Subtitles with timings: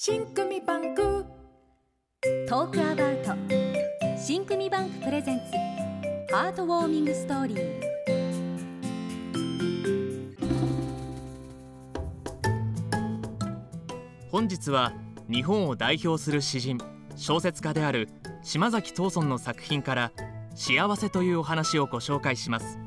[0.00, 1.24] 新組バンク。
[2.48, 3.32] トークアバウト。
[4.16, 6.32] 新組バンクプレゼンツ。
[6.32, 7.80] ハートウォーミングストーリー。
[14.30, 14.92] 本日は
[15.28, 16.78] 日本を代表する詩人
[17.16, 18.08] 小説家である
[18.44, 20.12] 島崎藤村の作品から
[20.54, 22.78] 幸せというお話をご紹介します。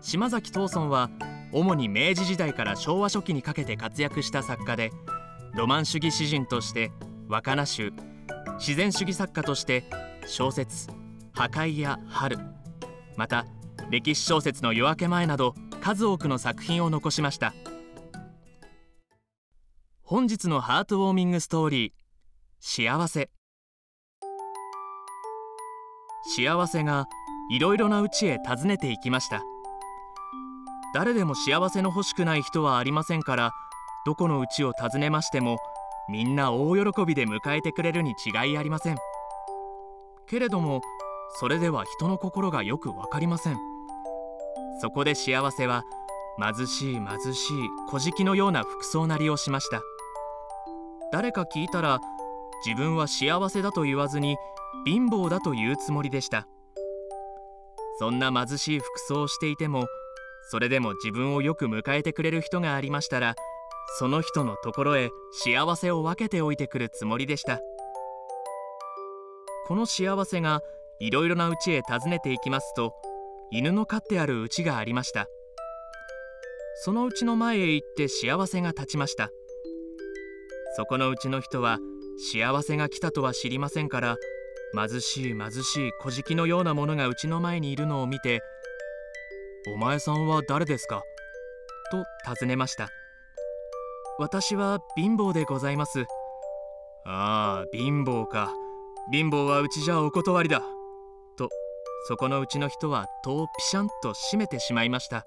[0.00, 1.10] 島崎藤村は
[1.52, 4.92] 主に明治時代から昭和初期にかけて活躍した作家で
[5.58, 6.92] ロマン主義詩人として
[7.26, 7.92] 若菜集
[8.60, 9.82] 自然主義作家として
[10.24, 10.86] 小説
[11.34, 12.38] 「破壊」や「春」
[13.18, 13.44] また
[13.90, 17.54] 歴史小説の夜明け前など数多くの作品を残しました。
[20.04, 21.92] 本日のハートウォーミングストーリー
[22.60, 23.28] 幸せ。
[26.36, 27.06] 幸せが
[27.50, 29.42] いろいろな家へ訪ねていきました。
[30.94, 33.52] 誰でも幸せの欲しくない人はありませんから
[34.08, 35.58] どこの家を訪ねましても
[36.08, 38.96] みんな大喜びで迎えてくれるに違いありません。
[40.26, 40.80] けれども
[41.38, 43.58] それでは人の心がよくわかりません。
[44.80, 45.84] そこで幸せは
[46.40, 49.82] 貧しい貧しい小敷のような服装なりをしました。
[51.12, 52.00] 誰か聞いたら
[52.64, 54.38] 自分は幸せだと言わずに
[54.86, 56.48] 貧乏だと言うつもりでした。
[57.98, 59.86] そんな貧しい服装をしていても
[60.50, 63.34] それでも自分をよく迎えてくれる人がありましたら
[63.96, 67.60] その人のところへ幸せを分けておいてくるつもりでした。
[69.66, 70.62] この幸せが
[70.98, 72.94] いろいろな家へ訪ねていきますと
[73.50, 75.26] 犬の飼ってある家がありました。
[76.84, 79.30] その家の前へ行って幸せが立ちました。
[80.76, 81.78] そこのうちの人は
[82.32, 84.16] 幸せが来たとは知りませんから
[84.74, 88.42] 貧しい貧しい小敷のようなものがうちの前にいるのを見て
[89.74, 91.02] 「お前さんは誰ですか?」
[91.90, 92.90] と尋ねました。
[94.20, 96.04] 私は貧乏でございます。
[97.04, 98.52] ああ貧乏か。
[99.12, 100.60] 貧乏はうちじゃお断りだ。
[101.36, 101.48] と
[102.08, 105.24] そこのうちの人は戸をピシャンと閉めてしまいました。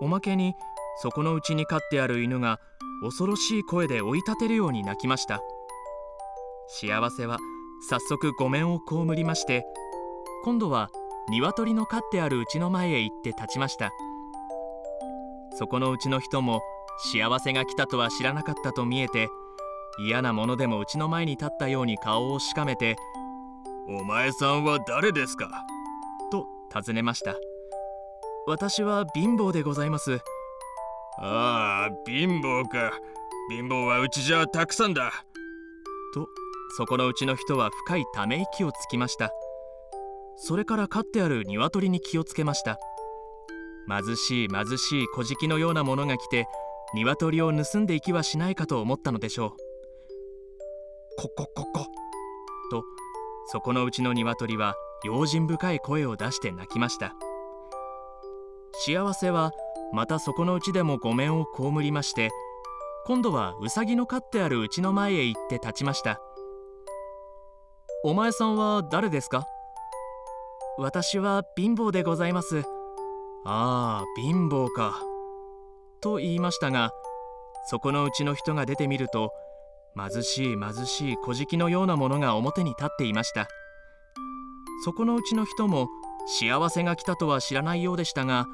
[0.00, 0.54] おまけに
[1.02, 2.60] そこのうちに飼ってある犬が
[3.02, 5.40] 恐ろしい声で追い立てるように泣きました。
[6.68, 7.38] 幸せは
[7.88, 9.64] 早速ごめんを被りまして
[10.44, 10.88] 今度は
[11.30, 13.90] 鶏の飼ってあるうちの前へ行って立ちました。
[15.56, 16.62] そこのうちの人も
[16.98, 19.28] 幸せが来たとは知らなかったと見えて
[19.98, 22.96] 嫌なものでもうちの前に立ったように顔をしかめて
[23.88, 25.48] 「お前さんは誰ですか?」
[26.30, 27.36] と尋ねました
[28.46, 30.20] 私は貧乏でございます。
[31.18, 32.92] ああ貧乏か。
[33.50, 35.12] 貧乏はうちじゃたくさんだ。
[36.12, 36.28] と
[36.76, 39.30] そこのうちの人は深いため息をつきました。
[40.36, 42.78] それから飼ってある鶏に気をつけました。
[43.88, 46.46] 貧しい貧しい小敷のようなものが来て
[46.94, 49.50] 鶏を盗んでいきはしないかと思ったのでしょう。
[51.16, 51.80] ココココ
[52.70, 52.82] と
[53.46, 57.14] そこのうちの鶏は用心深い声を出して泣きました。
[58.86, 59.52] 幸せは
[59.92, 62.30] またそこのうちでもごめんを被りまして
[63.06, 66.20] 今度はウサギの飼ってあるうちの前へ行って立ちました。
[68.02, 69.46] お前さんは誰ですか？
[70.78, 72.62] 私は貧乏でございます。
[73.44, 75.00] ああ貧乏か。
[76.04, 76.92] と言いましたが
[77.66, 79.32] そこのうちの人が出てみると
[79.96, 83.48] 貧しい貧しい小敷のようなものが表に立っていました。
[84.84, 85.88] そこのうちの人も
[86.26, 88.46] 幸せが来たとは知らないようでしたが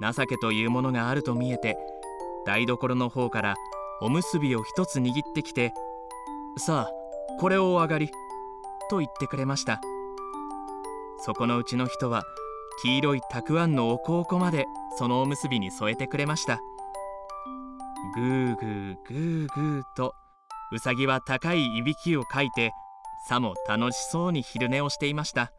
[0.00, 1.76] 情けというものがあると見えて
[2.46, 3.56] 台所の方から
[4.00, 5.74] おむすびを一つ握ってきて
[6.56, 8.10] 「さあこれをお上がり」
[8.88, 9.80] と言ってくれました。
[11.18, 12.22] そこのうちの人は
[12.82, 16.60] 黄色いたくあんのおこおこまでそのおむすびに添えてくれました。
[18.14, 20.14] ぐーぐーぐーぐーと。
[20.72, 22.72] うさぎは高いいびきをかいて
[23.28, 25.52] さも楽しそうに昼寝をしていました。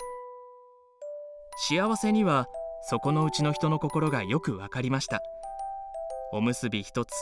[1.70, 2.48] 幸せには
[2.90, 5.22] そこのうちの人の心がよくわかりました。
[6.32, 7.14] おむすび一つ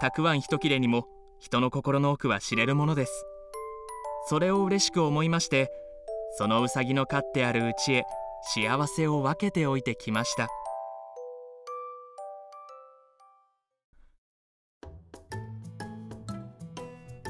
[0.00, 1.06] たくあん一切れにも
[1.40, 3.26] 人の心の奥は知れるものです。
[4.28, 5.70] それを嬉しく思いまして
[6.38, 8.04] そのうさぎの飼ってあるうちへ
[8.54, 10.48] 幸せを分けておいてきました。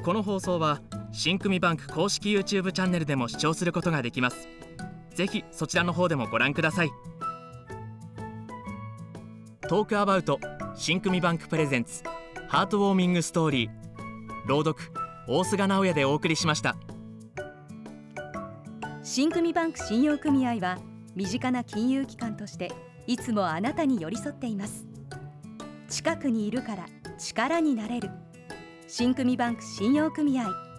[0.05, 0.81] この放送は
[1.13, 4.49] 新組バンク公式 YouTube チャンネルでも視聴することができます。
[5.15, 6.91] ぜひそちらの方でもご覧ください。
[9.69, 10.41] トークアバウト
[10.75, 12.03] 新組バンクプレゼンツ
[12.49, 13.71] ハートウォーミングストーリー
[14.49, 14.77] 朗読
[15.29, 16.77] 大須賀直也でお送りしました。
[19.05, 20.79] 新組バンク信用組合は
[21.15, 22.73] 身近な金融機関として
[23.07, 24.85] いつもあなたに寄り添っています。
[25.89, 26.87] 近くにいるから
[27.19, 28.11] 力になれる。
[28.95, 30.72] 新組バンク信用組合。